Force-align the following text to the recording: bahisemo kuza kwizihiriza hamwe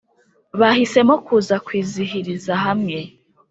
bahisemo 0.59 1.15
kuza 1.25 1.55
kwizihiriza 1.65 2.53
hamwe 2.65 2.97